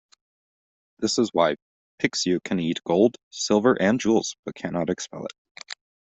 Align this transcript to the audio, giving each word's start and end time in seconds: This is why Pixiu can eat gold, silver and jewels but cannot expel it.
This 0.97 1.19
is 1.19 1.29
why 1.31 1.57
Pixiu 2.01 2.41
can 2.43 2.59
eat 2.59 2.83
gold, 2.83 3.17
silver 3.29 3.79
and 3.79 3.99
jewels 3.99 4.35
but 4.45 4.55
cannot 4.55 4.89
expel 4.89 5.25
it. 5.27 5.33